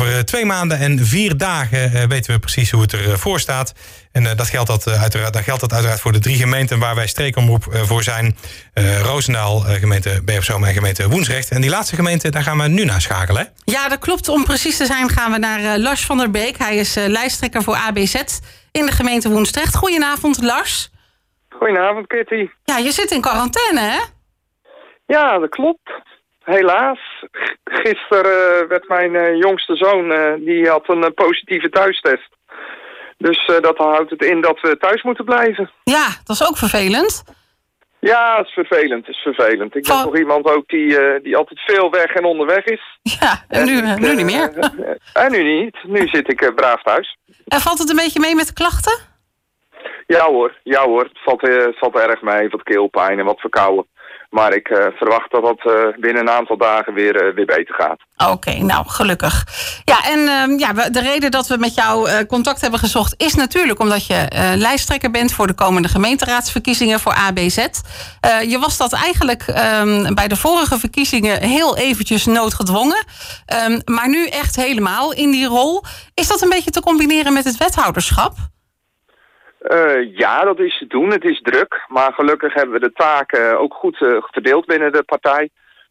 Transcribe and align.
over 0.00 0.24
twee 0.24 0.44
maanden 0.44 0.78
en 0.78 0.98
vier 0.98 1.36
dagen 1.36 2.08
weten 2.08 2.32
we 2.34 2.38
precies 2.38 2.70
hoe 2.70 2.82
het 2.82 2.92
ervoor 2.92 3.40
staat. 3.40 3.74
En 4.12 4.22
dat 4.36 4.48
geldt 4.48 4.68
dat, 4.68 4.88
uiteraard, 4.88 5.32
dat 5.32 5.42
geldt 5.42 5.60
dat 5.60 5.72
uiteraard 5.72 6.00
voor 6.00 6.12
de 6.12 6.18
drie 6.18 6.36
gemeenten 6.36 6.78
waar 6.78 6.94
wij 6.94 7.06
streekomroep 7.06 7.64
voor 7.70 8.02
zijn. 8.02 8.36
Roosendaal, 9.02 9.60
gemeente 9.60 10.20
Bergzoom 10.24 10.64
en 10.64 10.72
gemeente 10.72 11.08
Woensrecht. 11.08 11.50
En 11.50 11.60
die 11.60 11.70
laatste 11.70 11.94
gemeente, 11.94 12.30
daar 12.30 12.42
gaan 12.42 12.58
we 12.58 12.68
nu 12.68 12.84
naar 12.84 13.00
schakelen. 13.00 13.52
Ja, 13.64 13.88
dat 13.88 13.98
klopt. 13.98 14.28
Om 14.28 14.44
precies 14.44 14.76
te 14.76 14.86
zijn 14.86 15.08
gaan 15.08 15.32
we 15.32 15.38
naar 15.38 15.78
Lars 15.78 16.04
van 16.04 16.18
der 16.18 16.30
Beek. 16.30 16.58
Hij 16.58 16.76
is 16.76 16.94
lijsttrekker 16.94 17.62
voor 17.62 17.74
ABZ 17.74 18.14
in 18.72 18.86
de 18.86 18.92
gemeente 18.92 19.28
Woensdrecht. 19.30 19.76
Goedenavond, 19.76 20.42
Lars. 20.42 20.90
Goedenavond, 21.48 22.06
Kitty. 22.06 22.48
Ja, 22.64 22.78
je 22.78 22.92
zit 22.92 23.10
in 23.10 23.20
quarantaine, 23.20 23.80
hè? 23.80 23.98
Ja, 25.06 25.38
dat 25.38 25.50
klopt. 25.50 25.90
Helaas. 26.46 26.98
Gisteren 27.64 28.68
werd 28.68 28.88
mijn 28.88 29.14
uh, 29.14 29.38
jongste 29.38 29.76
zoon, 29.76 30.10
uh, 30.10 30.32
die 30.38 30.68
had 30.68 30.88
een 30.88 31.14
positieve 31.14 31.68
thuistest. 31.68 32.28
Dus 33.18 33.50
dat 33.60 33.76
houdt 33.76 34.10
het 34.10 34.24
in 34.24 34.40
dat 34.40 34.60
we 34.60 34.76
thuis 34.76 35.02
moeten 35.02 35.24
blijven. 35.24 35.70
Ja, 35.84 36.06
dat 36.24 36.36
is 36.40 36.48
ook 36.48 36.56
vervelend. 36.56 37.24
Ja, 37.98 38.36
het 38.36 38.46
is 38.46 38.52
vervelend. 38.52 39.06
Het 39.06 39.14
is 39.14 39.22
vervelend. 39.22 39.76
Ik 39.76 39.86
ben 39.86 40.02
toch 40.02 40.18
iemand 40.18 40.44
ook 40.44 40.68
die, 40.68 41.20
die 41.22 41.36
altijd 41.36 41.60
veel 41.60 41.90
weg 41.90 42.14
en 42.14 42.24
onderweg 42.24 42.64
is. 42.64 42.98
Ja, 43.02 43.44
en, 43.48 43.64
nu, 43.64 43.78
en 43.78 44.00
nu 44.00 44.14
niet 44.14 44.24
meer. 44.24 44.72
en 45.24 45.30
nu 45.30 45.42
niet. 45.42 45.76
Nu 45.82 46.08
zit 46.08 46.32
ik 46.32 46.52
braaf 46.54 46.82
thuis. 46.82 47.16
En 47.46 47.60
valt 47.60 47.78
het 47.78 47.90
een 47.90 47.96
beetje 47.96 48.20
mee 48.20 48.34
met 48.34 48.46
de 48.46 48.52
klachten? 48.52 48.98
Ja 50.06 50.24
hoor, 50.24 50.56
ja 50.62 50.84
hoor. 50.84 51.02
Het 51.02 51.18
valt, 51.24 51.76
valt 51.78 51.96
erg 51.96 52.22
mee. 52.22 52.48
Wat 52.48 52.62
keelpijn 52.62 53.18
en 53.18 53.24
wat 53.24 53.40
verkouden. 53.40 53.86
Maar 54.36 54.54
ik 54.54 54.68
uh, 54.68 54.86
verwacht 54.94 55.30
dat 55.30 55.42
dat 55.42 55.64
uh, 55.64 55.96
binnen 55.96 56.22
een 56.22 56.30
aantal 56.30 56.56
dagen 56.56 56.94
weer, 56.94 57.26
uh, 57.26 57.34
weer 57.34 57.46
beter 57.46 57.74
gaat. 57.74 58.30
Oké, 58.32 58.52
nou 58.52 58.88
gelukkig. 58.88 59.44
Ja, 59.84 60.04
en 60.04 60.28
ehm, 60.28 60.58
ja, 60.58 60.72
de 60.90 61.00
reden 61.00 61.30
dat 61.30 61.46
we 61.46 61.56
met 61.56 61.74
jou 61.74 62.24
contact 62.24 62.60
hebben 62.60 62.80
gezocht 62.80 63.14
is 63.16 63.34
natuurlijk 63.34 63.80
omdat 63.80 64.06
je 64.06 64.26
lijsttrekker 64.56 65.10
bent 65.10 65.32
voor 65.32 65.46
de 65.46 65.54
komende 65.54 65.88
gemeenteraadsverkiezingen 65.88 67.00
voor 67.00 67.14
ABZ. 67.14 67.66
je 68.48 68.58
was 68.60 68.76
dat 68.76 68.92
eigenlijk 68.92 69.44
um, 69.46 70.14
bij 70.14 70.28
de 70.28 70.36
vorige 70.36 70.78
verkiezingen 70.78 71.42
heel 71.42 71.76
eventjes 71.76 72.26
noodgedwongen. 72.26 73.04
Um, 73.68 73.80
maar 73.84 74.08
nu 74.08 74.26
echt 74.26 74.56
helemaal 74.56 75.12
in 75.12 75.30
die 75.30 75.46
rol. 75.46 75.82
Is 76.14 76.28
dat 76.28 76.42
een 76.42 76.48
beetje 76.48 76.70
te 76.70 76.80
combineren 76.80 77.32
met 77.32 77.44
het 77.44 77.56
wethouderschap? 77.56 78.34
Uh, 79.72 80.16
ja, 80.16 80.44
dat 80.44 80.58
is 80.58 80.78
te 80.78 80.86
doen. 80.86 81.10
Het 81.10 81.24
is 81.24 81.40
druk. 81.40 81.84
Maar 81.88 82.12
gelukkig 82.12 82.54
hebben 82.54 82.74
we 82.74 82.86
de 82.86 82.92
taken 82.92 83.58
ook 83.58 83.74
goed 83.74 84.00
uh, 84.00 84.16
verdeeld 84.20 84.66
binnen 84.66 84.92
de 84.92 85.02
partij. 85.02 85.50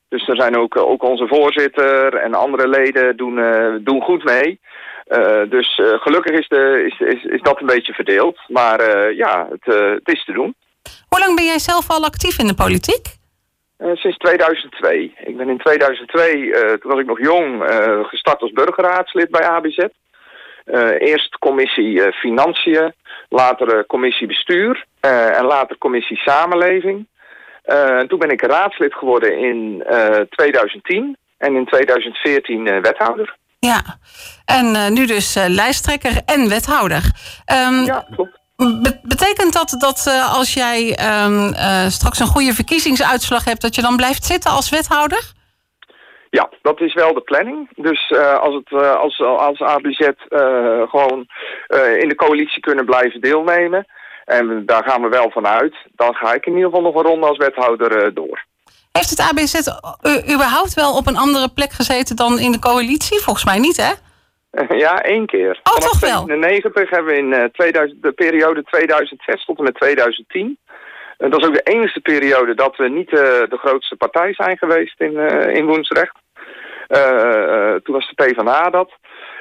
Dus 0.09 0.28
er 0.28 0.36
zijn 0.36 0.58
ook, 0.58 0.78
ook 0.78 1.04
onze 1.04 1.28
voorzitter 1.28 2.16
en 2.16 2.34
andere 2.34 2.68
leden 2.68 3.18
doen, 3.18 3.36
doen 3.84 4.02
goed 4.02 4.23
mee. 4.23 4.59
dus 5.50 5.81
gelukkig 5.84 6.40
is, 6.40 6.48
de, 6.48 6.84
is, 6.86 7.08
is, 7.08 7.23
is 7.23 7.42
dat 7.42 7.59
een 7.59 7.66
beetje 7.66 7.94
verdeeld. 7.94 8.40
Maar 8.48 9.14
ja, 9.14 9.48
het, 9.50 9.76
het 9.76 10.16
is 10.16 10.26
te 10.26 10.31
doen. 10.31 10.56
Hoe 11.09 11.20
lang 11.20 11.36
ben 11.36 11.46
jij 11.46 11.59
zelf 11.59 11.90
al 11.90 12.03
actief 12.03 12.40
in 12.40 12.48
de 12.48 12.53
politiek? 12.53 13.06
sinds 13.94 14.18
2002. 14.18 15.14
Ik 15.18 15.38
ben 15.38 15.50
in 15.50 15.58
2002, 15.58 16.52
toen 16.80 16.92
was 16.92 17.00
ik 17.00 17.06
nog 17.06 17.20
jong, 17.20 17.64
gestart 18.08 18.42
als 18.42 18.52
burgerraadslid 18.52 19.30
bij 19.30 19.48
ABZ. 19.48 19.86
eerst 21.00 21.38
commissie 21.38 22.12
Financiën, 22.12 22.94
later 23.30 23.86
commissie 23.86 24.28
bestuur 24.28 24.86
uh, 25.02 25.38
en 25.38 25.45
later 25.45 25.78
commissie 25.78 26.18
samenleving. 26.18 27.08
Uh, 27.66 28.00
toen 28.00 28.20
ben 28.20 28.30
ik 28.30 28.42
raadslid 28.42 28.94
geworden 28.94 29.38
in 29.38 29.84
uh, 29.90 30.20
eh, 30.20 30.28
2010 30.30 31.18
en 31.38 31.56
in 31.56 31.66
2014 31.66 32.81
wethouder. 32.81 33.36
Ja, 33.59 33.81
en 34.46 34.94
nu 34.94 35.06
dus 35.06 35.36
lijsttrekker 35.48 36.22
en 36.26 36.50
wethouder. 36.50 37.03
Um, 37.70 37.86
ja, 37.86 38.06
klopt. 38.16 38.40
betekent 39.03 39.53
dat 39.53 39.76
dat 39.80 40.28
als 40.31 40.53
jij 40.53 41.00
um, 41.26 41.53
straks 41.90 42.19
een 42.19 42.28
goede 42.28 42.53
verkiezingsuitslag 42.53 43.46
hebt... 43.46 43.62
dat 43.62 43.75
je 43.75 43.81
dan 43.81 43.96
blijft 43.96 44.25
zitten 44.25 44.52
als 44.52 44.69
wethouder? 44.69 45.34
Ja, 46.30 46.50
dat 46.62 46.81
is 46.81 46.94
wel 46.94 47.13
de 47.13 47.22
planning. 47.22 47.69
Dus 47.75 48.09
uh, 48.09 48.40
als, 48.40 48.53
het, 48.53 48.72
uh, 48.72 48.96
als, 48.96 49.22
als 49.22 49.62
ABZ 49.62 50.00
uh, 50.00 50.09
gewoon 50.90 51.28
in 52.00 52.09
de 52.09 52.16
coalitie 52.16 52.62
kunnen 52.62 52.86
blijven 52.86 53.22
deelnemen... 53.22 53.88
en 54.25 54.66
daar 54.66 54.84
gaan 54.84 55.02
we 55.02 55.09
wel 55.09 55.30
van 55.31 55.47
uit... 55.47 55.75
dan 55.96 56.14
ga 56.14 56.34
ik 56.34 56.46
in 56.46 56.53
ieder 56.53 56.69
geval 56.69 56.84
nog 56.84 56.96
een 56.96 57.09
ronde 57.09 57.28
als 57.28 57.38
wethouder 57.38 58.14
door. 58.14 58.46
Heeft 58.91 59.09
het 59.09 59.19
ABZ 59.19 59.56
überhaupt 60.34 60.74
wel 60.74 60.96
op 60.96 61.08
een 61.08 61.18
andere 61.18 61.50
plek 61.50 61.72
gezeten 61.72 62.16
dan 62.16 62.40
in 62.40 62.52
de 62.52 62.59
coalitie? 62.59 63.19
Volgens 63.19 63.46
mij 63.46 63.59
niet, 63.59 63.78
hè? 63.78 63.91
Ja, 64.85 65.02
één 65.02 65.25
keer. 65.25 65.59
Oh, 65.64 65.74
Vanaf 65.74 65.90
toch 65.90 66.00
wel? 66.00 66.30
In 66.30 66.40
90 66.40 66.90
hebben 66.90 67.14
we 67.14 67.19
in 67.19 67.50
2000, 67.52 68.03
de 68.03 68.12
periode 68.12 68.64
2006 68.64 69.46
tot 69.46 69.58
en 69.58 69.64
met 69.64 69.75
2010... 69.75 70.58
dat 71.18 71.42
is 71.42 71.48
ook 71.48 71.53
de 71.53 71.72
enige 71.74 72.00
periode 72.00 72.56
dat 72.56 72.76
we 72.78 72.90
niet 72.90 73.09
de 73.09 73.58
grootste 73.58 73.96
partij 73.96 74.34
zijn 74.34 74.58
geweest 74.58 75.00
in, 75.02 75.18
in 75.50 75.66
Woensrecht. 75.66 76.16
Uh, 76.88 77.76
toen 77.84 77.96
was 77.96 78.14
de 78.14 78.24
PvdA 78.24 78.70
dat. 78.70 78.92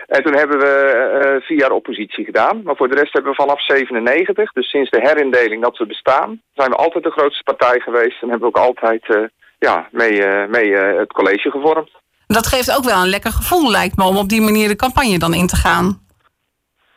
En 0.07 0.23
toen 0.23 0.35
hebben 0.35 0.59
we 0.59 1.41
vier 1.43 1.59
jaar 1.59 1.71
oppositie 1.71 2.25
gedaan. 2.25 2.62
Maar 2.62 2.77
voor 2.77 2.89
de 2.89 2.95
rest 2.95 3.12
hebben 3.12 3.31
we 3.31 3.43
vanaf 3.43 3.65
97, 3.65 4.53
dus 4.53 4.69
sinds 4.69 4.91
de 4.91 5.01
herindeling 5.01 5.62
dat 5.62 5.79
we 5.79 5.87
bestaan... 5.87 6.41
zijn 6.55 6.71
we 6.71 6.77
altijd 6.77 7.05
de 7.05 7.11
grootste 7.11 7.43
partij 7.43 7.81
geweest 7.81 8.23
en 8.23 8.29
hebben 8.31 8.51
we 8.51 8.59
ook 8.59 8.65
altijd 8.65 9.31
ja, 9.59 9.89
mee, 9.91 10.23
mee 10.49 10.77
het 10.77 11.12
college 11.12 11.51
gevormd. 11.51 11.91
Dat 12.27 12.47
geeft 12.47 12.77
ook 12.77 12.85
wel 12.85 13.03
een 13.03 13.09
lekker 13.09 13.33
gevoel, 13.33 13.71
lijkt 13.71 13.97
me, 13.97 14.05
om 14.05 14.17
op 14.17 14.29
die 14.29 14.41
manier 14.41 14.69
de 14.69 14.77
campagne 14.77 15.19
dan 15.19 15.35
in 15.35 15.47
te 15.47 15.56
gaan. 15.56 16.03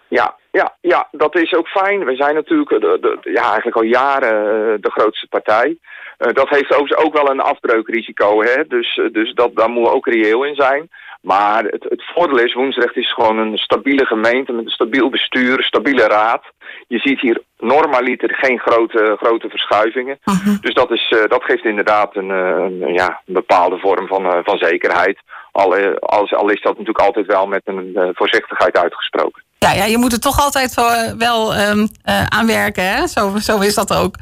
Ja, 0.09 0.35
ja, 0.51 0.75
ja, 0.81 1.07
dat 1.11 1.35
is 1.35 1.53
ook 1.53 1.67
fijn. 1.67 2.05
We 2.05 2.15
zijn 2.15 2.35
natuurlijk 2.35 2.69
de, 2.69 2.97
de, 3.01 3.31
ja, 3.31 3.43
eigenlijk 3.43 3.75
al 3.75 3.83
jaren 3.83 4.81
de 4.81 4.91
grootste 4.91 5.27
partij. 5.27 5.77
Uh, 6.17 6.33
dat 6.33 6.49
heeft 6.49 6.71
overigens 6.71 7.05
ook 7.05 7.13
wel 7.13 7.29
een 7.29 7.39
afbreukrisico, 7.39 8.41
hè? 8.41 8.67
dus, 8.67 8.99
dus 9.11 9.33
dat, 9.33 9.55
daar 9.55 9.69
moeten 9.69 9.91
we 9.91 9.97
ook 9.97 10.07
reëel 10.07 10.43
in 10.43 10.55
zijn. 10.55 10.89
Maar 11.21 11.63
het, 11.63 11.83
het 11.83 12.03
voordeel 12.13 12.39
is, 12.39 12.53
Woensrecht 12.53 12.95
is 12.95 13.13
gewoon 13.13 13.37
een 13.37 13.57
stabiele 13.57 14.05
gemeente 14.05 14.51
met 14.51 14.65
een 14.65 14.71
stabiel 14.71 15.09
bestuur, 15.09 15.63
stabiele 15.63 16.07
raad. 16.07 16.43
Je 16.87 16.99
ziet 16.99 17.21
hier 17.21 17.41
normaliter 17.57 18.35
geen 18.35 18.59
grote, 18.59 19.15
grote 19.19 19.49
verschuivingen. 19.49 20.19
Uh 20.25 20.35
-huh. 20.45 20.61
Dus 20.61 20.73
dat, 20.73 20.91
is, 20.91 21.11
uh, 21.11 21.23
dat 21.27 21.43
geeft 21.43 21.65
inderdaad 21.65 22.15
een, 22.15 22.29
een, 22.29 22.93
ja, 22.93 23.21
een 23.25 23.33
bepaalde 23.33 23.77
vorm 23.77 24.07
van, 24.07 24.43
van 24.43 24.57
zekerheid. 24.57 25.19
Al, 25.51 25.75
al, 25.99 26.29
al 26.29 26.49
is 26.49 26.61
dat 26.61 26.77
natuurlijk 26.77 27.05
altijd 27.05 27.25
wel 27.25 27.47
met 27.47 27.61
een 27.65 28.11
voorzichtigheid 28.13 28.77
uitgesproken. 28.77 29.45
Ja, 29.59 29.73
ja, 29.73 29.85
je 29.85 29.97
moet 29.97 30.11
er 30.11 30.19
toch 30.19 30.39
altijd 30.39 30.73
wel, 30.73 31.17
wel 31.17 31.57
um, 31.59 31.79
uh, 31.79 32.25
aan 32.25 32.47
werken, 32.47 32.83
hè? 32.83 33.07
Zo, 33.07 33.37
zo 33.37 33.59
is 33.59 33.75
dat 33.75 33.95
ook. 33.95 34.15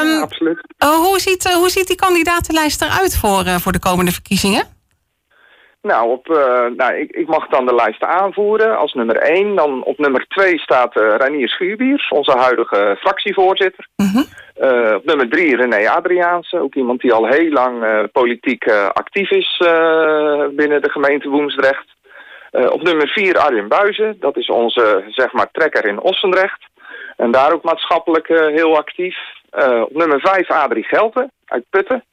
Um, 0.00 0.08
ja, 0.08 0.20
absoluut. 0.20 0.60
Uh, 0.84 0.88
hoe, 0.88 1.20
ziet, 1.20 1.46
uh, 1.46 1.54
hoe 1.54 1.70
ziet 1.70 1.86
die 1.86 1.96
kandidatenlijst 1.96 2.82
eruit 2.82 3.16
voor, 3.16 3.44
voor 3.44 3.72
de 3.72 3.78
komende 3.78 4.10
verkiezingen? 4.10 4.74
Nou, 5.82 6.10
op, 6.10 6.26
nou 6.76 6.94
ik, 6.94 7.10
ik 7.10 7.28
mag 7.28 7.48
dan 7.48 7.66
de 7.66 7.74
lijst 7.74 8.02
aanvoeren 8.02 8.78
als 8.78 8.92
nummer 8.92 9.16
1. 9.16 9.56
Dan 9.56 9.84
op 9.84 9.98
nummer 9.98 10.26
2 10.28 10.58
staat 10.58 10.94
Ranier 10.94 11.48
Schuurbiers, 11.48 12.08
onze 12.08 12.32
huidige 12.38 12.96
fractievoorzitter. 13.00 13.88
-huh. 13.96 14.96
op 14.96 15.04
nummer 15.04 15.28
3 15.28 15.56
René 15.56 15.90
Adriaanse, 15.90 16.60
ook 16.60 16.74
iemand 16.74 17.00
die 17.00 17.12
al 17.12 17.26
heel 17.26 17.50
lang 17.50 17.84
politiek 18.12 18.70
actief 18.92 19.30
is 19.30 19.56
binnen 20.56 20.82
de 20.82 20.90
gemeente 20.90 21.28
Woensdrecht. 21.28 21.95
Uh, 22.56 22.70
op 22.70 22.82
nummer 22.82 23.08
4 23.08 23.38
Arjen 23.38 23.68
Buizen, 23.68 24.16
dat 24.20 24.36
is 24.36 24.48
onze 24.48 25.04
zeg 25.08 25.32
maar, 25.32 25.50
trekker 25.52 25.86
in 25.86 26.00
Ossendrecht. 26.00 26.64
En 27.16 27.30
daar 27.30 27.52
ook 27.52 27.62
maatschappelijk 27.62 28.28
uh, 28.28 28.46
heel 28.46 28.76
actief. 28.76 29.16
Uh, 29.58 29.80
op 29.82 29.94
nummer 29.96 30.20
5 30.20 30.50
Adrie 30.50 30.84
Gelten 30.84 31.30
uit 31.44 31.64
Putten. 31.70 32.04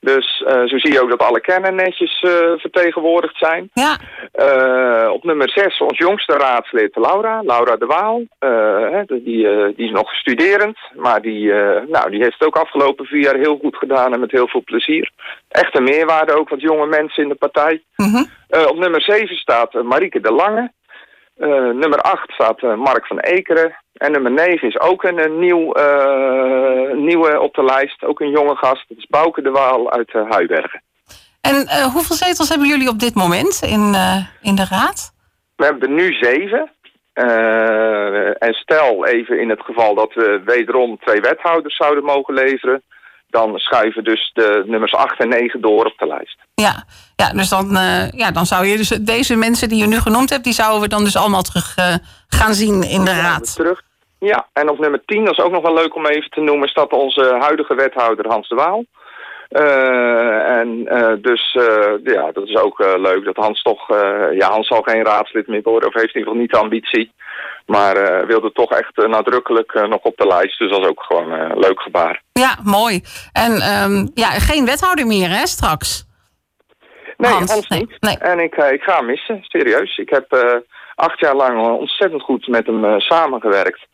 Dus 0.00 0.36
zo 0.66 0.78
zie 0.78 0.92
je 0.92 1.02
ook 1.02 1.10
dat 1.10 1.22
alle 1.22 1.40
kernen 1.40 1.74
netjes 1.74 2.18
vertegenwoordigd 2.56 3.36
zijn. 3.36 3.70
Ja. 3.72 3.96
op 5.10 5.24
nummer 5.24 5.50
6 5.50 5.80
ons 5.80 5.98
jongste 5.98 6.32
raadslid 6.32 6.96
Laura, 6.96 7.42
Laura 7.42 7.76
de 7.76 7.86
Waal. 7.86 8.22
Die, 9.06 9.74
die 9.74 9.86
is 9.86 9.90
nog 9.90 10.14
studerend, 10.14 10.78
maar 10.94 11.20
die, 11.20 11.52
nou, 11.88 12.10
die 12.10 12.22
heeft 12.22 12.38
het 12.38 12.48
ook 12.48 12.56
afgelopen 12.56 13.06
vier 13.06 13.22
jaar 13.22 13.36
heel 13.36 13.58
goed 13.62 13.76
gedaan 13.76 14.12
en 14.12 14.20
met 14.20 14.30
heel 14.30 14.48
veel 14.48 14.62
plezier. 14.64 15.10
Echt 15.48 15.76
een 15.76 15.84
meerwaarde 15.84 16.32
ook, 16.32 16.48
wat 16.48 16.60
jonge 16.60 16.86
mensen 16.86 17.22
in 17.22 17.28
de 17.28 17.34
partij. 17.34 17.82
Uh, 18.48 18.66
op 18.66 18.76
nummer 18.76 19.02
7 19.02 19.36
staat 19.36 19.72
Marieke 19.82 20.20
de 20.20 20.32
Lange. 20.32 20.72
Uh, 21.38 21.48
nummer 21.74 22.00
8 22.00 22.32
staat 22.32 22.62
Mark 22.62 23.06
van 23.06 23.18
Ekeren. 23.18 23.76
En 23.92 24.12
nummer 24.12 24.30
9 24.30 24.68
is 24.68 24.80
ook 24.80 25.04
een, 25.04 25.24
een 25.24 25.38
nieuw, 25.38 25.72
nieuwe 26.94 27.40
op 27.40 27.54
de 27.54 27.64
lijst. 27.64 28.04
Ook 28.04 28.20
een 28.20 28.30
jonge 28.30 28.56
gast. 28.56 28.84
Dat 28.88 28.98
is 28.98 29.06
Bouke 29.06 29.42
de 29.42 29.50
Waal 29.50 29.90
uit 29.90 30.12
Huibergen. 30.12 30.82
En 31.40 31.54
hoeveel 31.92 32.16
zetels 32.16 32.48
hebben 32.48 32.68
jullie 32.68 32.88
op 32.88 32.98
dit 32.98 33.14
moment 33.14 33.60
in, 33.62 33.94
in 34.42 34.54
de 34.54 34.66
raad? 34.70 35.12
We 35.56 35.64
hebben 35.64 35.88
er 35.88 35.94
nu 35.94 36.12
zeven. 36.12 36.70
en 38.38 38.54
stel 38.54 39.06
even 39.06 39.40
in 39.40 39.48
het 39.48 39.62
geval 39.62 39.94
dat 39.94 40.14
we 40.14 40.42
wederom 40.44 40.98
twee 40.98 41.20
wethouders 41.20 41.76
zouden 41.76 42.04
mogen 42.04 42.34
leveren... 42.34 42.82
dan 43.30 43.58
schuiven 43.58 44.04
dus 44.04 44.30
de 44.34 44.62
nummers 44.66 44.94
8 44.94 45.18
en 45.20 45.28
9 45.28 45.60
door 45.60 45.84
op 45.84 45.98
de 45.98 46.06
lijst. 46.06 46.38
Ja, 46.54 46.84
ja 47.16 47.30
dus 47.30 47.48
dan, 47.48 47.76
uh, 47.76 48.10
ja, 48.10 48.30
dan 48.30 48.46
zou 48.46 48.66
je 48.66 48.76
dus 48.76 48.88
deze 48.88 49.36
mensen 49.36 49.68
die 49.68 49.78
je 49.78 49.86
nu 49.86 50.00
genoemd 50.00 50.30
hebt, 50.30 50.44
die 50.44 50.52
zouden 50.52 50.80
we 50.80 50.88
dan 50.88 51.04
dus 51.04 51.16
allemaal 51.16 51.42
terug 51.42 51.76
uh, 51.78 51.94
gaan 52.28 52.54
zien 52.54 52.82
in 52.82 53.04
de 53.04 53.20
raad. 53.20 53.54
Terug. 53.54 53.82
Ja, 54.18 54.48
en 54.52 54.70
op 54.70 54.78
nummer 54.78 55.04
10, 55.04 55.24
dat 55.24 55.38
is 55.38 55.44
ook 55.44 55.52
nog 55.52 55.62
wel 55.62 55.74
leuk 55.74 55.94
om 55.94 56.06
even 56.06 56.30
te 56.30 56.40
noemen, 56.40 56.68
staat 56.68 56.92
onze 56.92 57.36
huidige 57.40 57.74
wethouder 57.74 58.28
Hans 58.28 58.48
de 58.48 58.54
Waal. 58.54 58.84
Uh, 59.50 59.62
uh, 59.62 60.57
dus 61.20 61.54
uh, 61.54 61.92
ja, 62.04 62.32
dat 62.32 62.48
is 62.48 62.56
ook 62.56 62.78
leuk 62.78 63.24
dat 63.24 63.36
Hans 63.36 63.62
toch... 63.62 63.88
ja, 64.32 64.50
Hans 64.50 64.66
zal 64.66 64.82
geen 64.82 65.04
raadslid 65.04 65.46
meer 65.46 65.62
worden, 65.62 65.88
of 65.88 65.94
heeft 65.94 66.14
in 66.14 66.20
ieder 66.20 66.32
geval 66.32 66.40
niet 66.40 66.50
de 66.50 66.58
ambitie. 66.58 67.12
Maar 67.66 68.26
wilde 68.26 68.52
toch 68.52 68.70
echt 68.70 68.96
nadrukkelijk 68.96 69.72
nog 69.88 70.02
op 70.02 70.16
de 70.16 70.26
lijst. 70.26 70.58
Dus 70.58 70.70
dat 70.70 70.80
is 70.80 70.86
ook 70.86 71.02
gewoon 71.02 71.32
een 71.32 71.58
leuk 71.58 71.80
gebaar. 71.80 72.22
Ja, 72.32 72.56
mooi. 72.64 73.00
En 73.32 73.52
um, 73.52 74.10
ja, 74.14 74.26
geen 74.28 74.64
wethouder 74.64 75.06
meer 75.06 75.28
hè, 75.28 75.46
straks? 75.46 76.06
Nee, 77.16 77.32
Hans, 77.32 77.52
Hans 77.52 77.68
niet. 77.68 77.96
Nee. 78.00 78.18
En 78.18 78.38
ik, 78.38 78.54
ik 78.54 78.82
ga 78.82 78.96
hem 78.96 79.06
missen, 79.06 79.38
serieus. 79.42 79.96
Ik 79.98 80.10
heb 80.10 80.26
acht 80.94 81.20
jaar 81.20 81.34
lang 81.34 81.66
ontzettend 81.66 82.22
goed 82.22 82.46
met 82.46 82.66
hem 82.66 83.00
samengewerkt. 83.00 83.86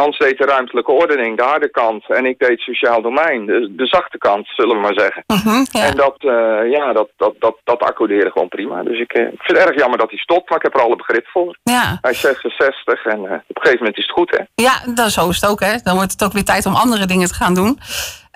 Hans 0.00 0.18
deed 0.18 0.38
de 0.38 0.44
ruimtelijke 0.44 0.92
ordening, 0.92 1.36
de 1.36 1.42
harde 1.42 1.70
kant. 1.70 2.04
En 2.08 2.26
ik 2.26 2.38
deed 2.38 2.60
sociaal 2.60 3.02
domein, 3.02 3.46
de, 3.46 3.74
de 3.76 3.86
zachte 3.86 4.18
kant, 4.18 4.46
zullen 4.46 4.76
we 4.76 4.82
maar 4.82 4.98
zeggen. 4.98 5.24
Mhm, 5.26 5.64
ja. 5.70 5.84
En 5.86 5.96
dat, 5.96 6.16
uh, 6.18 6.70
ja, 6.70 6.92
dat, 6.92 7.08
dat, 7.16 7.34
dat, 7.38 7.56
dat 7.64 7.80
accordeerde 7.80 8.30
gewoon 8.30 8.48
prima. 8.48 8.82
Dus 8.82 9.00
ik, 9.00 9.14
uh, 9.16 9.22
ik 9.22 9.42
vind 9.42 9.58
het 9.58 9.68
erg 9.68 9.78
jammer 9.78 9.98
dat 9.98 10.10
hij 10.10 10.18
stopt, 10.18 10.48
maar 10.48 10.58
ik 10.58 10.64
heb 10.64 10.74
er 10.74 10.82
alle 10.82 10.96
begrip 10.96 11.26
voor. 11.26 11.56
Ja. 11.62 11.98
Hij 12.00 12.10
is 12.10 12.20
66 12.20 13.04
en 13.04 13.18
uh, 13.18 13.32
op 13.32 13.56
een 13.56 13.62
gegeven 13.62 13.78
moment 13.78 13.98
is 13.98 14.06
het 14.06 14.12
goed, 14.12 14.30
hè? 14.30 14.44
Ja, 14.54 14.94
dat, 14.94 15.10
zo 15.10 15.28
is 15.28 15.40
het 15.40 15.50
ook, 15.50 15.60
hè. 15.60 15.76
Dan 15.82 15.96
wordt 15.96 16.12
het 16.12 16.24
ook 16.24 16.32
weer 16.32 16.44
tijd 16.44 16.66
om 16.66 16.74
andere 16.74 17.06
dingen 17.06 17.28
te 17.28 17.34
gaan 17.34 17.54
doen. 17.54 17.78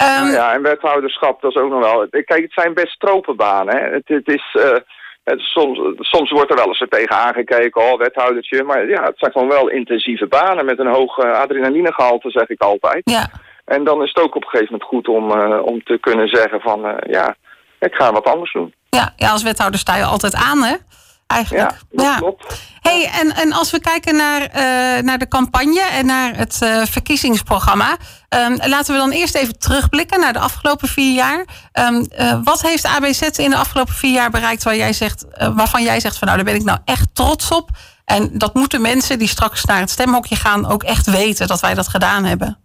Um... 0.03 0.31
Ja, 0.31 0.53
en 0.53 0.63
wethouderschap, 0.63 1.41
dat 1.41 1.51
is 1.51 1.63
ook 1.63 1.71
nog 1.71 1.81
wel... 1.81 2.07
Kijk, 2.11 2.43
het 2.43 2.53
zijn 2.53 2.75
best 2.75 3.01
tropenbanen, 3.01 3.77
hè. 3.77 3.91
Het, 3.91 4.09
het 4.09 4.29
is... 4.29 4.57
Soms, 5.25 5.79
soms 5.99 6.31
wordt 6.31 6.51
er 6.51 6.57
wel 6.57 6.67
eens 6.67 6.81
er 6.81 6.89
tegen 6.89 7.17
aangekeken, 7.17 7.83
oh, 7.83 7.99
wethoudertje. 7.99 8.63
Maar 8.63 8.89
ja, 8.89 9.03
het 9.03 9.19
zijn 9.19 9.33
gewoon 9.33 9.49
wel 9.49 9.69
intensieve 9.69 10.27
banen 10.27 10.65
met 10.65 10.79
een 10.79 10.95
hoog 10.95 11.19
uh, 11.19 11.33
adrenalinegehalte, 11.33 12.31
zeg 12.31 12.49
ik 12.49 12.63
altijd. 12.63 13.01
Ja. 13.11 13.31
En 13.65 13.85
dan 13.85 14.03
is 14.03 14.09
het 14.09 14.25
ook 14.25 14.35
op 14.35 14.43
een 14.43 14.49
gegeven 14.49 14.73
moment 14.73 14.91
goed 14.91 15.09
om, 15.09 15.31
uh, 15.31 15.65
om 15.65 15.83
te 15.83 15.99
kunnen 16.01 16.29
zeggen 16.29 16.61
van, 16.61 16.87
uh, 16.87 16.95
ja, 17.07 17.37
ik 17.79 17.95
ga 17.95 18.13
wat 18.13 18.25
anders 18.27 18.53
doen. 18.53 18.75
Ja, 18.91 19.13
ja, 19.17 19.31
als 19.31 19.43
wethouder 19.43 19.81
sta 19.81 19.97
je 19.97 20.05
altijd 20.05 20.35
aan, 20.35 20.63
hè? 20.63 20.75
Eigenlijk. 21.35 21.75
Ja, 21.91 22.17
klopt. 22.17 22.73
Hey, 22.81 23.11
en, 23.21 23.35
en 23.35 23.53
als 23.53 23.71
we 23.71 23.81
kijken 23.81 24.17
naar, 24.17 24.41
uh, 24.41 25.03
naar 25.03 25.19
de 25.19 25.29
campagne 25.29 25.81
en 25.81 26.07
naar 26.07 26.37
het 26.37 26.61
uh, 26.63 26.83
verkiezingsprogramma. 26.85 27.97
Um, 28.29 28.57
laten 28.57 28.95
we 28.95 29.01
dan 29.01 29.11
eerst 29.11 29.35
even 29.35 29.59
terugblikken 29.59 30.21
naar 30.21 30.33
de 30.33 30.39
afgelopen 30.39 30.89
vier 30.89 31.15
jaar. 31.15 31.45
Um, 31.73 32.07
uh, 32.19 32.39
wat 32.45 32.63
heeft 32.63 32.87
ABZ 32.87 33.21
in 33.21 33.51
de 33.51 33.57
afgelopen 33.57 33.95
vier 33.95 34.13
jaar 34.13 34.31
bereikt 34.31 34.63
waar 34.63 34.77
jij 34.77 34.93
zegt, 34.93 35.27
waarvan 35.55 35.83
jij 35.83 36.01
zegt 36.01 36.19
van 36.19 36.27
nou 36.27 36.43
daar 36.43 36.53
ben 36.53 36.61
ik 36.61 36.67
nou 36.67 36.79
echt 36.85 37.09
trots 37.13 37.51
op. 37.51 37.71
En 38.05 38.31
dat 38.39 38.55
moeten 38.55 38.81
mensen 38.81 39.19
die 39.19 39.29
straks 39.29 39.65
naar 39.65 39.81
het 39.81 39.91
stemhokje 39.91 40.37
gaan 40.37 40.67
ook 40.67 40.83
echt 40.83 41.11
weten 41.11 41.47
dat 41.47 41.61
wij 41.61 41.75
dat 41.75 41.89
gedaan 41.89 42.25
hebben. 42.25 42.59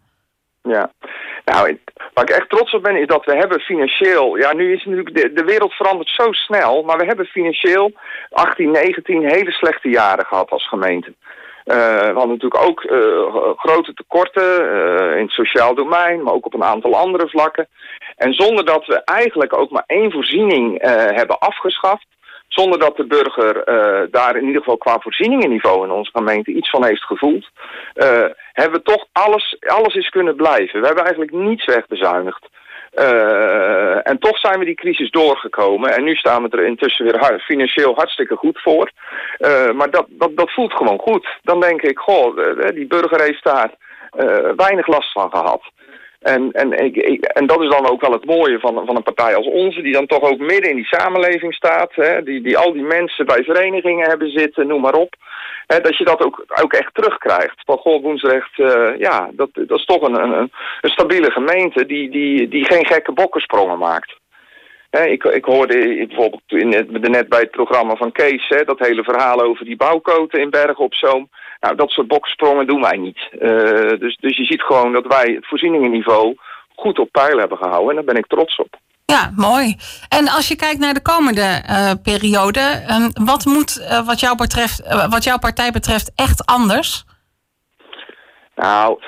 Ja, 0.61 0.91
nou, 1.45 1.77
Waar 2.13 2.29
ik 2.29 2.35
echt 2.35 2.49
trots 2.49 2.73
op 2.73 2.83
ben, 2.83 2.95
is 2.95 3.07
dat 3.07 3.25
we 3.25 3.35
hebben 3.35 3.59
financieel... 3.59 4.37
Ja, 4.37 4.53
nu 4.53 4.73
is 4.73 4.85
natuurlijk 4.85 5.15
de, 5.15 5.33
de 5.33 5.43
wereld 5.43 5.73
verandert 5.73 6.09
zo 6.09 6.31
snel... 6.31 6.83
maar 6.83 6.97
we 6.97 7.05
hebben 7.05 7.25
financieel 7.25 7.91
18, 8.29 8.71
19 8.71 9.29
hele 9.29 9.51
slechte 9.51 9.89
jaren 9.89 10.25
gehad 10.25 10.49
als 10.49 10.67
gemeente. 10.67 11.13
Uh, 11.65 11.75
we 11.99 12.13
hadden 12.13 12.37
natuurlijk 12.37 12.63
ook 12.63 12.83
uh, 12.83 12.99
grote 13.55 13.93
tekorten 13.93 14.61
uh, 14.61 15.17
in 15.17 15.23
het 15.23 15.31
sociaal 15.31 15.75
domein, 15.75 16.23
maar 16.23 16.33
ook 16.33 16.45
op 16.45 16.53
een 16.53 16.63
aantal 16.63 16.95
andere 16.95 17.29
vlakken. 17.29 17.67
En 18.15 18.33
zonder 18.33 18.65
dat 18.65 18.85
we 18.85 19.03
eigenlijk 19.03 19.57
ook 19.57 19.69
maar 19.69 19.83
één 19.87 20.11
voorziening 20.11 20.81
hebben 21.15 21.39
afgeschaft, 21.39 22.05
zonder 22.49 22.79
dat 22.79 22.97
de 22.97 23.05
burger 23.05 23.55
uh, 23.55 24.07
daar 24.11 24.35
in 24.35 24.45
ieder 24.45 24.61
geval 24.61 24.77
qua 24.77 24.99
voorzieningenniveau 24.99 25.83
in 25.83 25.91
onze 25.91 26.11
gemeente 26.11 26.51
iets 26.51 26.69
van 26.69 26.85
heeft 26.85 27.03
gevoeld, 27.03 27.49
uh, 27.95 28.25
hebben 28.53 28.79
we 28.79 28.81
toch 28.81 29.05
alles, 29.11 29.57
alles 29.59 29.95
is 29.95 30.09
kunnen 30.09 30.35
blijven. 30.35 30.79
We 30.79 30.85
hebben 30.85 31.03
eigenlijk 31.03 31.33
niets 31.33 31.65
wegbezuinigd. 31.65 32.47
Uh, 32.93 34.07
en 34.07 34.19
toch 34.19 34.37
zijn 34.37 34.59
we 34.59 34.65
die 34.65 34.75
crisis 34.75 35.11
doorgekomen. 35.11 35.95
En 35.95 36.03
nu 36.03 36.15
staan 36.15 36.43
we 36.43 36.49
er 36.49 36.65
intussen 36.65 37.05
weer 37.05 37.39
financieel 37.39 37.95
hartstikke 37.95 38.35
goed 38.35 38.61
voor. 38.61 38.91
Maar 39.73 39.91
dat, 39.91 40.05
dat, 40.09 40.37
dat 40.37 40.51
voelt 40.51 40.73
gewoon 40.73 40.99
goed. 40.99 41.27
Dan 41.41 41.59
denk 41.59 41.81
ik, 41.81 41.99
goh, 41.99 42.37
die 42.73 42.87
burger 42.87 43.21
heeft 43.21 43.43
daar 43.43 43.71
weinig 44.55 44.87
last 44.87 45.11
van 45.11 45.29
gehad. 45.29 45.61
En, 46.19 46.51
en, 46.51 46.71
ik, 46.85 47.23
en 47.23 47.47
dat 47.47 47.61
is 47.61 47.69
dan 47.69 47.89
ook 47.89 48.01
wel 48.01 48.11
het 48.11 48.25
mooie 48.25 48.59
van, 48.59 48.85
van 48.85 48.95
een 48.95 49.03
partij 49.03 49.35
als 49.35 49.47
onze, 49.47 49.81
die 49.81 49.93
dan 49.93 50.05
toch 50.05 50.21
ook 50.21 50.39
midden 50.39 50.69
in 50.69 50.75
die 50.75 50.85
samenleving 50.85 51.53
staat. 51.53 51.95
Hè, 51.95 52.23
die, 52.23 52.41
die 52.41 52.57
al 52.57 52.73
die 52.73 52.83
mensen 52.83 53.25
bij 53.25 53.43
verenigingen 53.43 54.09
hebben 54.09 54.31
zitten, 54.31 54.67
noem 54.67 54.81
maar 54.81 54.93
op. 54.93 55.15
Hè, 55.67 55.79
dat 55.79 55.97
je 55.97 56.03
dat 56.03 56.23
ook, 56.23 56.45
ook 56.63 56.73
echt 56.73 56.93
terugkrijgt. 56.93 57.61
Van 57.65 57.77
goh, 57.77 58.01
Woensrecht, 58.01 58.57
uh, 58.57 58.97
ja, 58.97 59.29
dat, 59.33 59.49
dat 59.53 59.77
is 59.79 59.85
toch 59.85 60.01
een, 60.01 60.21
een, 60.21 60.51
een 60.81 60.89
stabiele 60.89 61.31
gemeente 61.31 61.85
die, 61.85 62.09
die, 62.09 62.47
die 62.47 62.65
geen 62.65 62.85
gekke 62.85 63.11
bokkensprongen 63.11 63.77
maakt. 63.77 64.18
Ik, 64.89 65.23
ik 65.23 65.45
hoorde 65.45 66.05
bijvoorbeeld 66.07 66.41
in 66.47 66.73
het, 66.73 67.09
net 67.09 67.29
bij 67.29 67.39
het 67.39 67.51
programma 67.51 67.95
van 67.95 68.11
Kees, 68.11 68.53
dat 68.65 68.79
hele 68.79 69.03
verhaal 69.03 69.41
over 69.41 69.65
die 69.65 69.75
bouwkoten 69.75 70.41
in 70.41 70.49
Bergen 70.49 70.83
op 70.83 70.93
Zoom. 70.93 71.29
Nou, 71.59 71.75
dat 71.75 71.89
soort 71.89 72.07
boksprongen 72.07 72.67
doen 72.67 72.81
wij 72.81 72.97
niet. 72.97 73.19
Uh, 73.31 73.99
dus, 73.99 74.17
dus 74.19 74.37
je 74.37 74.45
ziet 74.45 74.61
gewoon 74.61 74.93
dat 74.93 75.05
wij 75.07 75.33
het 75.35 75.47
voorzieningenniveau 75.47 76.35
goed 76.75 76.99
op 76.99 77.11
peil 77.11 77.37
hebben 77.37 77.57
gehouden. 77.57 77.89
En 77.89 77.95
daar 77.95 78.13
ben 78.13 78.23
ik 78.23 78.27
trots 78.27 78.55
op. 78.55 78.77
Ja, 79.05 79.31
mooi. 79.35 79.75
En 80.09 80.27
als 80.27 80.47
je 80.47 80.55
kijkt 80.55 80.79
naar 80.79 80.93
de 80.93 81.01
komende 81.01 81.63
uh, 81.69 81.91
periode, 82.03 82.83
um, 82.89 83.25
wat 83.25 83.45
moet 83.45 83.77
uh, 83.77 84.05
wat, 84.05 84.19
jou 84.19 84.35
betreft, 84.35 85.07
wat 85.09 85.23
jouw 85.23 85.39
partij 85.39 85.71
betreft 85.71 86.11
echt 86.15 86.45
anders? 86.45 87.05
Nou, 88.55 88.99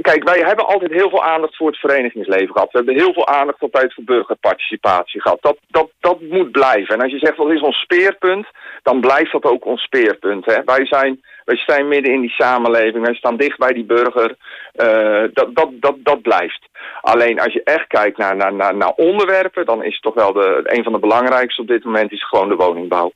kijk, 0.00 0.24
wij 0.24 0.38
hebben 0.38 0.66
altijd 0.66 0.92
heel 0.92 1.08
veel 1.08 1.24
aandacht 1.24 1.56
voor 1.56 1.66
het 1.66 1.78
verenigingsleven 1.78 2.52
gehad. 2.52 2.72
We 2.72 2.78
hebben 2.78 2.94
heel 2.94 3.12
veel 3.12 3.26
aandacht 3.26 3.60
altijd 3.60 3.94
voor 3.94 4.04
burgerparticipatie 4.04 5.20
gehad. 5.20 5.38
Dat, 5.42 5.58
dat, 5.68 5.90
dat 6.00 6.20
moet 6.20 6.50
blijven. 6.50 6.94
En 6.94 7.00
als 7.00 7.12
je 7.12 7.18
zegt, 7.18 7.36
wat 7.36 7.50
is 7.50 7.60
ons 7.60 7.80
speerpunt? 7.80 8.46
Dan 8.82 9.00
blijft 9.00 9.32
dat 9.32 9.44
ook 9.44 9.64
ons 9.64 9.82
speerpunt. 9.82 10.44
Hè? 10.46 10.64
Wij 10.64 10.86
zijn 10.86 11.22
wij 11.44 11.56
staan 11.56 11.88
midden 11.88 12.12
in 12.12 12.20
die 12.20 12.30
samenleving, 12.30 13.04
wij 13.04 13.14
staan 13.14 13.36
dicht 13.36 13.58
bij 13.58 13.72
die 13.72 13.84
burger. 13.84 14.36
Uh, 14.74 15.24
dat, 15.32 15.54
dat, 15.54 15.68
dat, 15.72 15.94
dat 15.98 16.22
blijft. 16.22 16.68
Alleen 17.00 17.40
als 17.40 17.52
je 17.52 17.62
echt 17.64 17.86
kijkt 17.86 18.18
naar, 18.18 18.36
naar, 18.36 18.54
naar, 18.54 18.76
naar 18.76 18.92
onderwerpen, 18.96 19.66
dan 19.66 19.84
is 19.84 20.00
toch 20.00 20.14
wel 20.14 20.32
de, 20.32 20.60
een 20.62 20.82
van 20.82 20.92
de 20.92 20.98
belangrijkste 20.98 21.60
op 21.60 21.68
dit 21.68 21.84
moment 21.84 22.12
is 22.12 22.28
gewoon 22.28 22.48
de 22.48 22.56
woningbouw. 22.56 23.12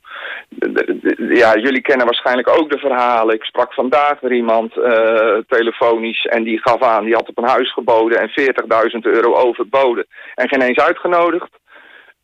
ja, 1.29 1.55
jullie 1.55 1.81
kennen 1.81 2.05
waarschijnlijk 2.05 2.49
ook 2.49 2.71
de 2.71 2.77
verhalen. 2.77 3.35
Ik 3.35 3.43
sprak 3.43 3.73
vandaag 3.73 4.19
weer 4.19 4.33
iemand 4.33 4.75
uh, 4.75 5.37
telefonisch 5.47 6.25
en 6.25 6.43
die 6.43 6.61
gaf 6.61 6.81
aan, 6.81 7.03
die 7.03 7.13
had 7.13 7.29
op 7.29 7.37
een 7.37 7.47
huis 7.47 7.73
geboden 7.73 8.19
en 8.19 8.29
40.000 8.29 8.99
euro 9.01 9.33
overboden. 9.33 10.05
En 10.35 10.47
geen 10.47 10.61
eens 10.61 10.79
uitgenodigd. 10.79 11.58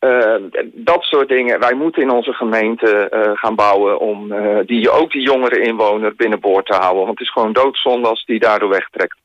Uh, 0.00 0.34
dat 0.74 1.02
soort 1.02 1.28
dingen. 1.28 1.60
Wij 1.60 1.74
moeten 1.74 2.02
in 2.02 2.10
onze 2.10 2.32
gemeente 2.32 3.10
uh, 3.12 3.30
gaan 3.34 3.54
bouwen 3.54 4.00
om 4.00 4.32
uh, 4.32 4.58
die, 4.66 4.90
ook 4.90 5.12
die 5.12 5.22
jongere 5.22 5.60
inwoner 5.60 6.14
binnenboord 6.14 6.66
te 6.66 6.74
houden. 6.74 7.04
Want 7.04 7.18
het 7.18 7.26
is 7.26 7.32
gewoon 7.32 7.52
doodzonde 7.52 8.08
als 8.08 8.24
die 8.24 8.38
daardoor 8.38 8.68
wegtrekt. 8.68 9.16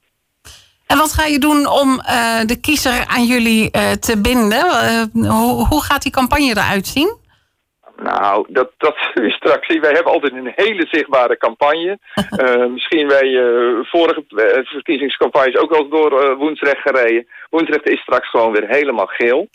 En 0.88 0.98
wat 0.98 1.14
ga 1.14 1.26
je 1.26 1.40
doen 1.40 1.68
om 1.68 1.98
de 2.46 2.58
kiezer 2.62 3.06
aan 3.08 3.26
jullie 3.26 3.72
te 4.00 4.22
binden? 4.22 4.66
Hoe, 5.14 5.68
hoe, 5.68 5.84
gaat 5.84 6.02
die 6.02 6.12
campagne 6.12 6.50
eruit 6.50 6.88
zien? 6.88 7.18
Nou, 8.04 8.46
dat, 8.50 8.72
dat 8.78 8.96
is 9.14 9.34
straks. 9.34 9.68
Wij 9.68 9.92
hebben 9.92 10.14
altijd 10.14 10.34
een 10.34 10.54
hele 10.56 10.88
zichtbare 10.92 11.38
campagne. 11.38 11.98
uh, 12.40 12.66
misschien 12.76 13.08
wij 13.08 13.28
uh, 13.28 13.80
vorige 13.82 14.24
uh, 14.30 14.46
verkiezingscampagnes 14.64 15.58
ook 15.58 15.72
al 15.72 15.90
door 15.90 16.36
Woensrecht 16.36 16.82
gereden. 16.82 17.28
Woensrecht 17.50 17.90
is 17.90 18.00
straks 18.00 18.30
gewoon 18.30 18.52
weer 18.52 18.68
helemaal 18.68 19.06
geel. 19.06 19.48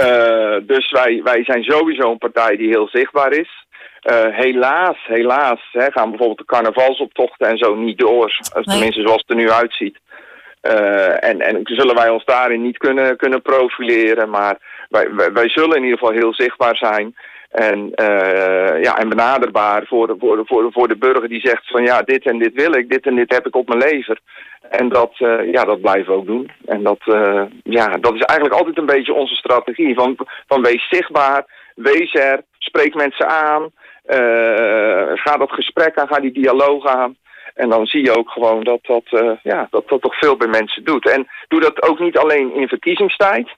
dus 0.72 0.90
wij, 0.90 1.20
wij 1.24 1.44
zijn 1.44 1.62
sowieso 1.62 2.10
een 2.10 2.18
partij 2.18 2.56
die 2.56 2.68
heel 2.68 2.88
zichtbaar 2.88 3.32
is. 3.32 3.66
helaas, 4.30 4.96
helaas 5.06 5.60
hè, 5.72 5.90
gaan 5.90 6.08
bijvoorbeeld 6.08 6.38
de 6.38 6.44
carnavalsoptochten 6.44 7.48
en 7.48 7.58
zo 7.58 7.74
niet 7.74 7.98
door. 7.98 8.32
Tenminste 8.62 9.00
zoals 9.00 9.20
het 9.26 9.30
er 9.30 9.36
nu 9.36 9.50
uitziet. 9.50 9.98
en, 11.20 11.40
en 11.40 11.60
zullen 11.62 11.94
wij 11.94 12.08
ons 12.08 12.24
daarin 12.24 12.62
niet 12.62 12.78
kunnen, 12.78 13.16
kunnen 13.16 13.42
profileren. 13.42 14.30
Maar 14.30 14.56
wij, 14.88 15.14
wij, 15.14 15.32
wij 15.32 15.48
zullen 15.48 15.76
in 15.76 15.84
ieder 15.84 15.98
geval 15.98 16.14
heel 16.14 16.34
zichtbaar 16.34 16.76
zijn. 16.76 17.14
En, 17.48 17.78
uh, 17.78 18.82
ja, 18.82 18.98
en 18.98 19.08
benaderbaar 19.08 19.86
voor 19.86 20.16
voor, 20.18 20.42
voor, 20.44 20.72
voor 20.72 20.88
de 20.88 20.96
burger 20.96 21.28
die 21.28 21.40
zegt 21.40 21.68
van 21.68 21.84
ja, 21.84 22.02
dit 22.02 22.24
en 22.24 22.38
dit 22.38 22.54
wil 22.54 22.72
ik, 22.72 22.90
dit 22.90 23.06
en 23.06 23.14
dit 23.14 23.32
heb 23.32 23.46
ik 23.46 23.56
op 23.56 23.68
mijn 23.68 23.80
lever. 23.80 24.18
En 24.70 24.88
dat, 24.88 25.14
uh, 25.18 25.52
ja, 25.52 25.64
dat 25.64 25.80
blijven 25.80 26.12
we 26.12 26.18
ook 26.18 26.26
doen. 26.26 26.50
En 26.66 26.82
dat, 26.82 26.98
uh, 27.06 27.42
ja, 27.62 27.86
dat 27.96 28.14
is 28.14 28.20
eigenlijk 28.20 28.58
altijd 28.58 28.78
een 28.78 28.86
beetje 28.86 29.14
onze 29.14 29.34
strategie. 29.34 29.94
Van, 29.94 30.16
van 30.46 30.62
wees 30.62 30.88
zichtbaar, 30.88 31.44
wees 31.74 32.14
er, 32.14 32.42
spreek 32.58 32.94
mensen 32.94 33.28
aan, 33.28 33.70
ga 35.14 35.36
dat 35.36 35.52
gesprek 35.52 35.98
aan, 35.98 36.08
ga 36.08 36.20
die 36.20 36.32
dialoog 36.32 36.86
aan. 36.86 37.16
En 37.54 37.68
dan 37.68 37.86
zie 37.86 38.04
je 38.04 38.16
ook 38.16 38.30
gewoon 38.30 38.64
dat 38.64 38.78
dat, 38.82 39.38
ja, 39.42 39.66
dat 39.70 39.88
dat 39.88 40.02
toch 40.02 40.18
veel 40.18 40.36
bij 40.36 40.48
mensen 40.48 40.84
doet. 40.84 41.10
En 41.10 41.28
doe 41.48 41.60
dat 41.60 41.82
ook 41.82 41.98
niet 41.98 42.18
alleen 42.18 42.54
in 42.54 42.68
verkiezingstijd. 42.68 43.48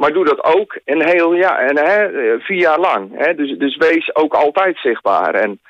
Maar 0.00 0.12
doe 0.12 0.24
dat 0.24 0.44
ook 0.44 0.78
een 0.84 1.08
heel 1.08 1.34
jaar, 1.34 1.58
en, 1.58 1.76
hè, 1.76 2.08
vier 2.38 2.58
jaar 2.58 2.78
lang. 2.78 3.10
Hè. 3.14 3.34
Dus, 3.34 3.58
dus 3.58 3.76
wees 3.76 4.14
ook 4.14 4.34
altijd 4.34 4.78
zichtbaar. 4.78 5.34
En 5.34 5.60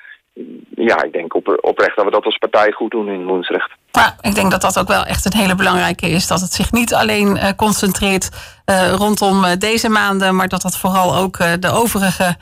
ja, 0.75 1.03
ik 1.03 1.11
denk 1.11 1.33
op, 1.33 1.57
oprecht 1.61 1.95
dat 1.95 2.05
we 2.05 2.11
dat 2.11 2.25
als 2.25 2.37
partij 2.37 2.71
goed 2.71 2.91
doen 2.91 3.07
in 3.07 3.25
Woensrecht. 3.25 3.71
Ja, 3.91 4.15
ik 4.21 4.35
denk 4.35 4.51
dat 4.51 4.61
dat 4.61 4.79
ook 4.79 4.87
wel 4.87 5.03
echt 5.03 5.25
een 5.25 5.39
hele 5.39 5.55
belangrijke 5.55 6.09
is. 6.09 6.27
Dat 6.27 6.41
het 6.41 6.53
zich 6.53 6.71
niet 6.71 6.93
alleen 6.93 7.35
uh, 7.35 7.49
concentreert 7.55 8.29
uh, 8.65 8.93
rondom 8.93 9.43
uh, 9.43 9.51
deze 9.57 9.89
maanden, 9.89 10.35
maar 10.35 10.47
dat 10.47 10.61
dat 10.61 10.77
vooral 10.77 11.15
ook 11.15 11.37
de 11.59 11.71
overige 11.71 12.35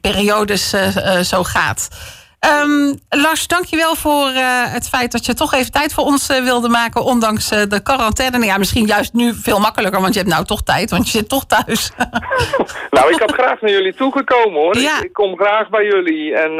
periodes 0.00 0.74
zo 1.22 1.42
gaat. 1.42 1.88
Um, 2.46 2.98
Lars, 3.08 3.46
dankjewel 3.46 3.94
voor 3.94 4.28
uh, 4.28 4.72
het 4.72 4.88
feit 4.88 5.12
dat 5.12 5.26
je 5.26 5.34
toch 5.34 5.54
even 5.54 5.72
tijd 5.72 5.94
voor 5.94 6.04
ons 6.04 6.30
uh, 6.30 6.42
wilde 6.42 6.68
maken. 6.68 7.04
Ondanks 7.04 7.52
uh, 7.52 7.62
de 7.68 7.82
quarantaine. 7.82 8.36
Nou 8.36 8.50
ja, 8.50 8.58
misschien 8.58 8.86
juist 8.86 9.12
nu 9.12 9.32
veel 9.34 9.58
makkelijker, 9.58 10.00
want 10.00 10.14
je 10.14 10.20
hebt 10.20 10.32
nou 10.32 10.44
toch 10.44 10.62
tijd. 10.62 10.90
Want 10.90 11.04
je 11.04 11.18
zit 11.18 11.28
toch 11.28 11.46
thuis. 11.46 11.92
nou, 12.96 13.12
ik 13.12 13.20
had 13.20 13.32
graag 13.32 13.60
naar 13.60 13.70
jullie 13.70 13.94
toegekomen 13.94 14.60
hoor. 14.60 14.78
Ja. 14.78 14.98
Ik, 14.98 15.04
ik, 15.04 15.12
kom 15.12 15.36
graag 15.36 15.68
bij 15.68 15.84
jullie. 15.84 16.34
En 16.34 16.52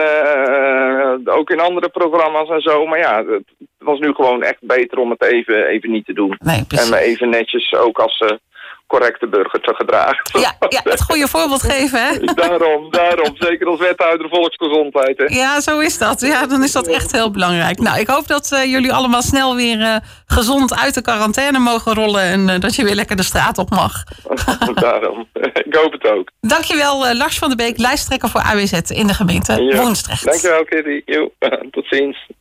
ook 1.25 1.50
in 1.50 1.61
andere 1.61 1.88
programma's 1.88 2.49
en 2.49 2.61
zo. 2.61 2.87
Maar 2.87 2.99
ja, 2.99 3.25
het 3.25 3.44
was 3.78 3.99
nu 3.99 4.12
gewoon 4.12 4.42
echt 4.42 4.61
beter 4.61 4.99
om 4.99 5.11
het 5.11 5.23
even, 5.23 5.66
even 5.66 5.90
niet 5.90 6.06
te 6.06 6.12
doen. 6.12 6.37
Nee, 6.38 6.64
en 6.68 6.94
even 6.94 7.28
netjes 7.28 7.73
ook 7.75 7.99
als 7.99 8.23
correcte 8.88 9.28
burger 9.28 9.61
te 9.61 9.75
gedragen. 9.75 10.40
Ja, 10.40 10.57
ja 10.68 10.80
het 10.85 11.02
goede 11.11 11.28
voorbeeld 11.28 11.62
geven, 11.62 11.99
hè? 12.07 12.18
Daarom, 12.47 12.90
daarom. 12.90 13.37
Zeker 13.38 13.66
als 13.66 13.80
wethouder 13.80 14.28
volksgezondheid, 14.28 15.18
hè? 15.18 15.25
Ja, 15.25 15.61
zo 15.61 15.78
is 15.78 15.99
dat. 15.99 16.21
Ja, 16.21 16.47
dan 16.47 16.62
is 16.62 16.73
dat 16.73 16.87
echt 16.87 17.12
heel 17.12 17.30
belangrijk. 17.30 17.78
Nou, 17.78 18.00
ik 18.00 18.07
hoop 18.07 18.26
dat 18.26 18.50
uh, 18.52 18.64
jullie 18.64 18.92
allemaal 18.92 19.23
snel 19.23 19.57
weer 19.57 19.78
uh, 19.78 19.97
gezond 20.26 20.76
uit 20.80 20.95
de 20.95 21.02
quarantaine 21.02 21.59
mogen 21.59 21.95
rollen... 21.95 22.23
en 22.23 22.49
uh, 22.49 22.61
dat 22.61 22.75
je 22.75 22.85
weer 22.85 22.95
lekker 22.95 23.16
de 23.16 23.23
straat 23.23 23.59
op 23.59 23.71
mag. 23.71 23.92
daarom. 24.75 25.28
ik 25.52 25.75
hoop 25.75 25.92
het 25.92 26.04
ook. 26.04 26.30
Dankjewel, 26.40 27.14
Lars 27.14 27.38
van 27.38 27.49
der 27.49 27.57
Beek, 27.57 27.78
lijsttrekker 27.78 28.28
voor 28.28 28.40
AWZ 28.40 28.73
in 28.73 29.07
de 29.07 29.14
gemeente 29.14 29.62
ja. 29.62 29.80
Woensdrecht. 29.80 30.25
Dankjewel, 30.25 30.64
Kitty. 30.64 31.02
Tot 31.71 31.87
ziens. 31.87 32.26